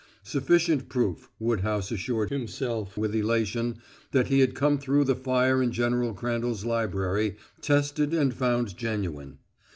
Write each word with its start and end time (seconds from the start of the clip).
Sufficient 0.23 0.89
proof, 0.89 1.29
Woodhouse 1.39 1.91
assured 1.91 2.31
himself, 2.31 2.97
with 2.97 3.13
elation, 3.13 3.77
that 4.13 4.29
he 4.29 4.39
had 4.39 4.55
come 4.55 4.79
through 4.79 5.03
the 5.03 5.15
fire 5.15 5.61
in 5.61 5.71
General 5.71 6.15
Crandall's 6.15 6.65
library, 6.65 7.35
tested 7.61 8.11
and 8.11 8.33
found 8.33 8.75
genuine. 8.75 9.37